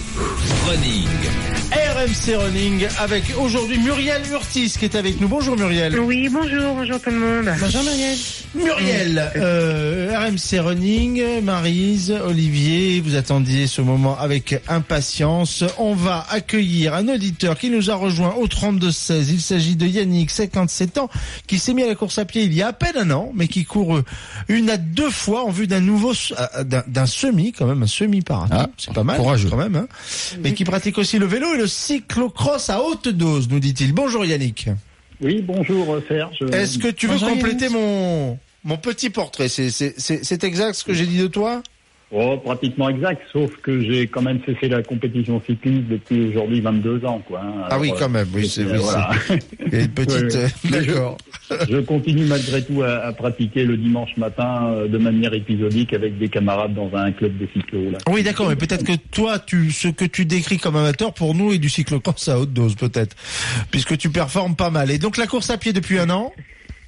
[0.00, 0.53] City.
[0.66, 1.06] Running.
[1.72, 5.28] RMC Running avec aujourd'hui Muriel Urtis qui est avec nous.
[5.28, 5.98] Bonjour Muriel.
[5.98, 7.50] Oui, bonjour, bonjour tout le monde.
[7.60, 8.16] Bonjour Muriel.
[8.54, 15.64] Muriel, euh, RMC Running, Marise, Olivier, vous attendiez ce moment avec impatience.
[15.78, 19.24] On va accueillir un auditeur qui nous a rejoint au 32-16.
[19.30, 21.08] Il s'agit de Yannick, 57 ans,
[21.48, 23.32] qui s'est mis à la course à pied il y a à peine un an,
[23.34, 24.00] mais qui court
[24.48, 28.54] une à deux fois en vue d'un nouveau, euh, d'un semi, quand même, un semi-marathon.
[28.56, 29.48] Ah, C'est pas mal, courageux.
[29.50, 29.86] quand même, hein.
[30.40, 33.92] Mais qui pratique aussi le vélo et le cyclocross à haute dose, nous dit-il.
[33.92, 34.68] Bonjour Yannick.
[35.20, 36.38] Oui, bonjour Serge.
[36.52, 39.48] Est-ce que tu veux Bonjour, compléter mon, mon petit portrait?
[39.48, 41.62] C'est exact ce que j'ai dit de toi?
[42.12, 47.04] Oh, pratiquement exact, sauf que j'ai quand même cessé la compétition cycliste depuis aujourd'hui 22
[47.04, 47.40] ans, quoi.
[47.42, 47.66] hein.
[47.70, 49.10] Ah oui, quand même, oui, euh, c'est oui, voilà.
[49.72, 50.34] une petite...
[50.70, 50.88] Ouais.
[50.88, 55.92] euh, je- continue malgré tout à, à pratiquer le dimanche matin euh, de manière épisodique
[55.92, 57.90] avec des camarades dans un club de cyclo.
[57.90, 57.98] Là.
[58.08, 61.52] Oui, d'accord, mais peut-être que toi, tu, ce que tu décris comme amateur, pour nous,
[61.52, 63.16] est du cyclocross à haute dose, peut-être,
[63.72, 64.90] puisque tu performes pas mal.
[64.92, 66.32] Et donc la course à pied depuis un an?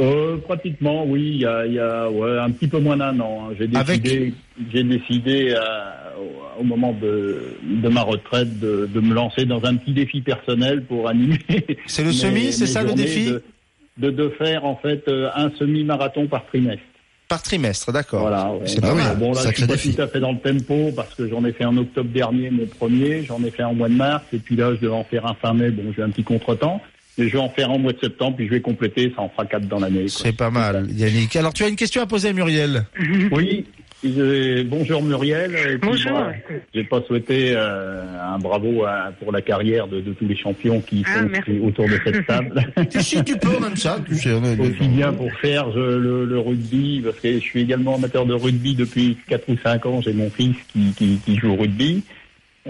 [0.00, 3.18] Euh, pratiquement, oui, il y a, il y a ouais, un petit peu moins d'un
[3.20, 3.48] an.
[3.50, 3.54] hein.
[3.58, 4.34] J'ai décidé,
[4.72, 5.60] j'ai décidé euh,
[6.58, 10.84] au, moment de, de ma retraite de, de me lancer dans un petit défi personnel
[10.84, 11.38] pour animer.
[11.86, 13.32] C'est le mes- semi, c'est ça le défi
[13.98, 16.82] de, de, faire en fait euh, un semi-marathon par trimestre.
[17.28, 18.22] Par trimestre, d'accord.
[18.22, 18.50] Voilà.
[18.52, 18.60] ouais.
[18.66, 19.16] C'est pas mal.
[19.18, 19.94] Bon là, je suis pas défi.
[19.94, 22.66] tout à fait dans le tempo parce que j'en ai fait en octobre dernier mon
[22.66, 25.26] premier, j'en ai fait en mois de mars et puis là je devais en faire
[25.26, 25.70] un fin mai.
[25.70, 26.80] Bon, j'ai un petit contretemps.
[27.18, 29.44] Je vais en faire en mois de septembre, puis je vais compléter, ça en fera
[29.44, 30.06] quatre dans l'année.
[30.08, 31.34] C'est pas mal, Yannick.
[31.36, 32.84] Alors, tu as une question à poser à Muriel
[33.32, 33.66] Oui.
[34.06, 35.52] euh, bonjour Muriel.
[35.54, 36.22] Et puis, Bonjour.
[36.74, 38.02] J'ai pas souhaité euh,
[38.34, 41.58] un bravo à- pour la carrière de, de tous les champions qui Ah, sont merci.
[41.62, 42.64] autour de cette table.
[42.90, 43.98] Tu si tu peux, même ça.
[44.06, 48.24] Tu sais, Aussi bien pour Serge le, le rugby, parce que je suis également amateur
[48.24, 50.00] de rugby depuis 4 ou 5 ans.
[50.00, 52.02] J'ai mon fils qui, qui, qui joue au rugby.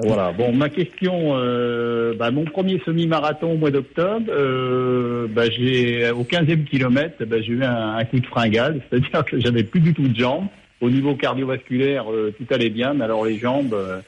[0.03, 0.33] Voilà.
[0.33, 6.25] Bon, ma question, euh, bah, mon premier semi-marathon au mois d'octobre, euh, bah, j'ai au
[6.25, 10.09] 15e kilomètre, bah, j'ai eu un, coup de fringale, c'est-à-dire que j'avais plus du tout
[10.09, 10.47] de jambes.
[10.81, 13.75] Au niveau cardiovasculaire, euh, tout allait bien, mais alors les jambes.
[13.75, 14.01] euh,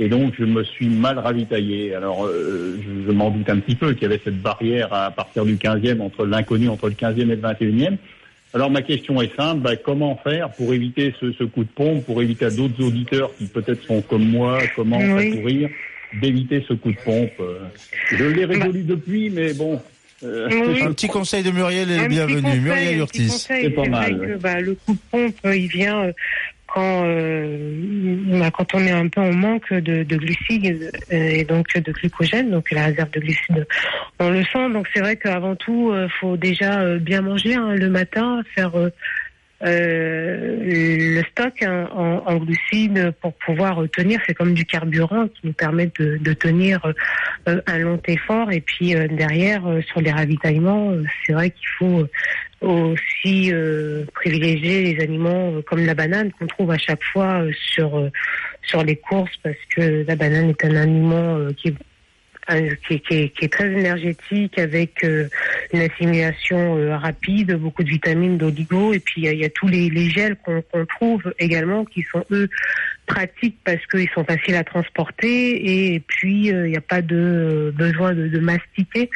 [0.00, 1.92] et donc, je me suis mal ravitaillé.
[1.92, 5.10] Alors, euh, je, je m'en doute un petit peu qu'il y avait cette barrière à
[5.10, 7.96] partir du 15e, entre l'inconnu, entre le 15e et le 21e.
[8.54, 9.60] Alors, ma question est simple.
[9.60, 13.30] Bah, comment faire pour éviter ce, ce coup de pompe, pour éviter à d'autres auditeurs
[13.36, 15.32] qui peut-être sont comme moi, commencent Oui.
[15.32, 15.68] à courir,
[16.20, 17.32] d'éviter ce coup de pompe?
[17.40, 17.58] Euh.
[18.10, 19.80] Je l'ai résolu depuis, mais bon.
[20.22, 20.82] euh, Oui.
[20.82, 22.40] Un petit conseil de Muriel est le bienvenu.
[22.42, 23.28] conseil, Muriel Urtis.
[23.28, 26.12] C'est pas mal, que, bah, le coup de pompe, euh, il vient euh,
[26.66, 27.72] quand, euh,
[28.50, 32.50] quand on est un peu en manque de, de glucides euh, et donc de glycogène,
[32.50, 33.66] donc la réserve de glucides,
[34.18, 34.70] on le sent.
[34.72, 38.74] Donc c'est vrai qu'avant tout, il faut déjà euh, bien manger hein, le matin, faire
[38.76, 38.90] euh, euh,
[39.60, 44.20] le stock en, en glucides pour pouvoir euh, tenir.
[44.26, 46.80] C'est comme du carburant qui nous permet de, tenir
[47.48, 48.52] euh, un long effort.
[48.52, 52.08] Et puis euh, derrière, euh, sur les ravitaillements, euh, c'est vrai qu'il faut euh,
[52.60, 57.52] aussi euh, privilégier les aliments euh, comme la banane qu'on trouve à chaque fois euh,
[57.52, 58.10] sur euh,
[58.62, 61.87] sur les courses parce que la banane est un aliment euh, qui est euh,
[62.86, 65.28] qui, est- qui qui est très énergétique avec euh,
[65.72, 69.68] une assimilation euh, rapide, beaucoup de vitamines, d'oligo et puis il y y, a tous
[69.68, 72.48] les, les gels qu'on qu'on trouve également qui sont eux
[73.06, 77.16] pratiques parce qu'ils sont faciles à transporter et puis euh, il n'y a pas de
[77.16, 79.10] euh, besoin de, de mastiquer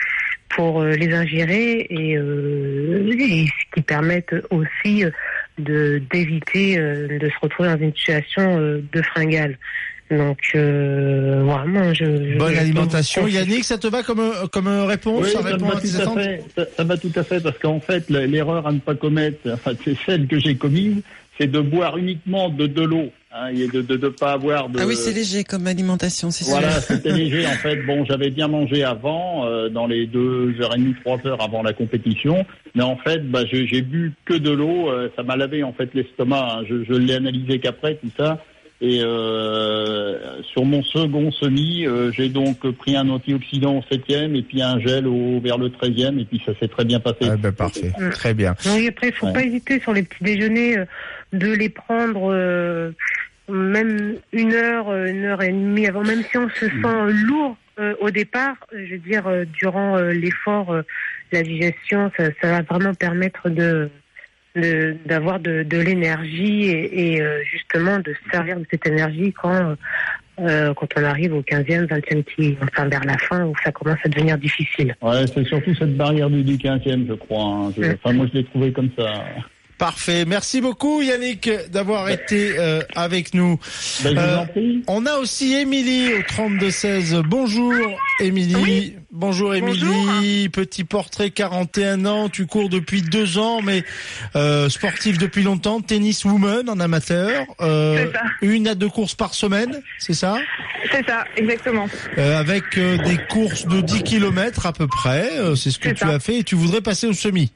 [0.51, 5.11] pour euh, les ingérer et, euh, et ce qui permettent aussi euh,
[5.59, 9.59] de d'éviter euh, de se retrouver dans une situation euh, de fringale.
[10.13, 13.27] Donc euh, voilà, moi, je, je- Bonne alimentation.
[13.27, 14.21] Yannick, ça te va comme,
[14.53, 15.25] comme réponse?
[15.25, 16.45] Oui, Ça répond va à tes tout à fait.
[16.57, 19.73] Ça, ça va tout à fait parce qu'en fait, l'erreur à ne pas commettre, enfin,
[19.85, 20.97] c'est celle que j'ai commise,
[21.39, 24.69] c'est de boire uniquement de, de l'eau, hein, et de ne de, de pas avoir
[24.69, 24.79] de.
[24.81, 26.83] Ah oui, c'est léger comme alimentation, c'est Voilà, sûr.
[26.83, 27.77] c'était léger en fait.
[27.87, 31.63] Bon, j'avais bien mangé avant, euh, dans les deux heures et demie, trois heures avant
[31.63, 34.91] la compétition, mais en fait, bah, j'ai j'ai bu que de l'eau.
[34.91, 36.49] euh, ça m'a lavé en fait l'estomac.
[36.59, 36.65] hein.
[36.69, 38.43] Je, je l'ai analysé qu'après tout ça.
[38.85, 44.43] Et euh, sur mon second semi, euh, j'ai donc pris un antioxydant au septième et
[44.43, 47.19] puis un gel au, vers le treizième et puis ça s'est très bien passé.
[47.31, 48.11] Ah ben, Parfait, Mm.
[48.11, 48.57] très bien.
[48.67, 49.33] Oui, après, il faut Ouais.
[49.35, 50.85] pas hésiter sur les petits déjeuners euh,
[51.33, 52.91] de les prendre euh,
[53.49, 57.57] même une heure, euh, une heure et demie avant, même si on se sent lourd
[57.79, 58.57] euh, au départ.
[58.73, 60.83] Je veux dire, euh, durant euh, l'effort, euh,
[61.31, 63.89] la digestion, ça, ça va vraiment permettre de-
[64.55, 69.77] d'avoir de, de l'énergie et, et, euh, justement de se servir de cette énergie quand
[70.41, 73.99] euh, quand on arrive au 15e, 20e qui, enfin vers la fin où ça commence
[74.05, 74.95] à devenir difficile.
[75.03, 77.45] Ouais, c'est surtout cette barrière du, du 15e, je crois.
[77.45, 77.73] hein.
[77.77, 77.95] Je- Mm.
[78.03, 79.25] enfin, moi, je l'ai trouvé comme ça.
[79.87, 80.25] Parfait.
[80.27, 83.59] Merci beaucoup Yannick d'avoir été euh, avec nous.
[84.05, 84.45] Ben, Euh.
[84.87, 87.21] On a aussi Émilie au 3216.
[87.27, 87.73] Bonjour
[88.21, 88.95] Émilie.
[89.11, 90.49] Bonjour Émilie.
[90.51, 92.29] Petit portrait, 41 ans.
[92.29, 93.83] Tu cours depuis deux ans, mais
[94.37, 95.81] euh, sportif depuis longtemps.
[95.81, 97.45] Tennis woman en amateur.
[97.61, 98.23] Euh, C'est ça.
[98.43, 100.37] une à deux courses par semaine, c'est ça?
[100.93, 101.89] C'est ça, exactement.
[102.19, 105.31] Euh, Avec euh, des courses de 10 km à peu près.
[105.39, 106.09] Euh, c'est ce que tu ça.
[106.09, 107.51] as fait et tu voudrais passer au semi.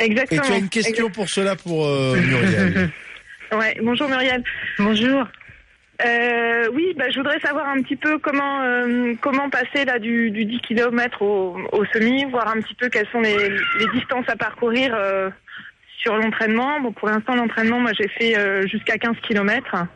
[0.00, 0.42] Et Exactement.
[0.42, 2.90] tu as une question pour cela pour euh, Muriel.
[3.50, 4.44] Ouais, bonjour Muriel.
[4.78, 5.26] Bonjour.
[6.04, 10.30] Euh, oui, bah, je voudrais savoir un petit peu comment euh, comment passer là du,
[10.30, 13.34] du 10 km au, au semi, voir un petit peu quelles sont les,
[13.78, 15.30] les distances à parcourir euh,
[16.02, 16.78] sur l'entraînement.
[16.80, 19.86] Bon, pour l'instant, l'entraînement, moi, j'ai fait euh, jusqu'à 15 km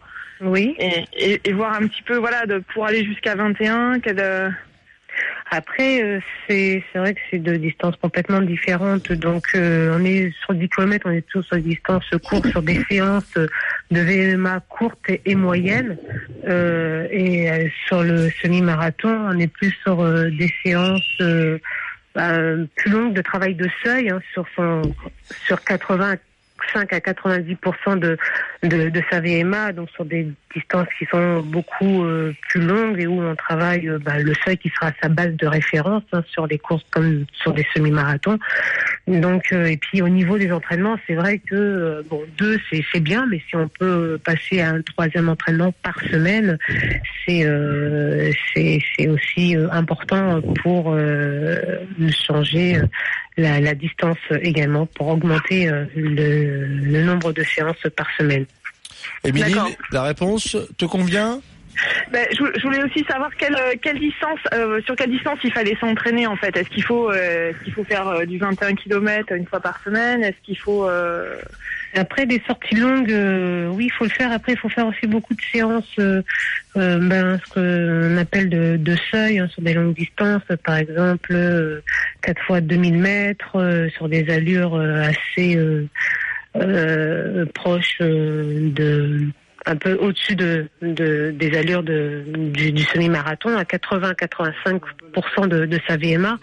[0.40, 0.74] Oui.
[0.78, 4.00] et, et, et voir un petit peu, voilà, de, pour aller jusqu'à 21.
[4.00, 4.48] quel, euh,
[5.54, 6.18] Après, euh,
[6.48, 9.12] c'est vrai que c'est de distances complètement différentes.
[9.12, 12.62] Donc, euh, on est sur 10 km, on est tous sur des distances courtes, sur
[12.62, 13.34] des séances
[13.90, 15.98] de VMA courtes et, moyennes.
[16.48, 21.22] Euh, et euh, sur le semi-marathon, on est plus sur euh, des séances
[22.14, 22.32] bah,
[22.76, 24.80] plus longues de travail de seuil, hein, sur son
[25.44, 25.62] sur
[26.72, 27.56] 85 à 90
[27.96, 28.18] de,
[28.62, 33.22] de sa VMA, donc sur des distances qui sont beaucoup euh, plus longues et où
[33.22, 36.58] on travaille euh, bah, le seuil qui sera sa base de référence hein, sur des
[36.58, 38.38] courses comme sur des semi-marathons.
[39.08, 42.84] Donc euh, et puis au niveau des entraînements, c'est vrai que euh, bon deux c'est
[42.92, 46.56] c'est bien, mais si on peut passer à un troisième entraînement par semaine,
[47.26, 51.56] c'est euh, c'est c'est aussi euh, important pour euh,
[52.26, 52.80] changer
[53.36, 58.46] la, la distance également pour augmenter euh, le, le nombre de séances par semaine.
[59.24, 59.54] Émilie,
[59.90, 61.40] la réponse te convient?
[62.10, 65.76] Ben, je, voulais aussi savoir quelle, euh, quelle distance, euh, sur quelle distance il fallait
[65.80, 66.56] s'entraîner en fait.
[66.56, 70.22] Est-ce qu'il faut, euh, faut faire euh, du 21 km une fois par semaine?
[70.22, 71.36] Est-ce qu'il faut euh,
[71.94, 73.14] Après des sorties longues,
[73.72, 74.32] oui, il faut le faire.
[74.32, 75.96] Après, il faut faire aussi beaucoup de séances,
[76.74, 81.80] ben, ce qu'on appelle de, seuil hein, sur des longues distances, par exemple euh,
[82.22, 85.58] 4 fois 2000 mètres, sur des allures assez
[87.54, 89.32] proches de
[89.66, 95.80] un peu au-dessus de, de des allures de, du, du semi-marathon à 80-85% de, de
[95.86, 96.38] sa VMA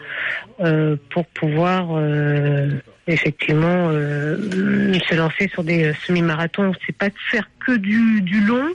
[0.62, 2.69] euh, pour pouvoir euh,
[3.07, 6.74] effectivement euh, se lancer sur des euh, semi-marathons.
[6.86, 8.68] C'est pas de faire que du, du long,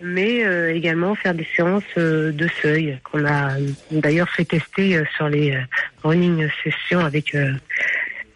[0.00, 3.50] mais euh, également faire des séances euh, de seuil qu'on a
[3.90, 5.58] d'ailleurs fait tester sur les
[6.04, 7.34] running sessions avec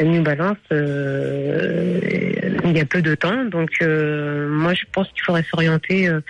[0.04, 2.00] New Balance euh,
[2.64, 3.44] il y a peu de temps.
[3.44, 6.20] Donc euh, moi je pense qu'il faudrait s'orienter euh,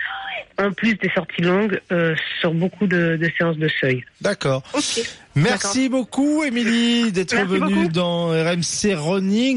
[0.59, 4.03] en plus des sorties longues euh, sur beaucoup de, de séances de seuil.
[4.21, 4.63] D'accord.
[5.35, 7.87] Merci beaucoup Émilie d'être venue beaucoup.
[7.87, 9.51] dans RMC Running.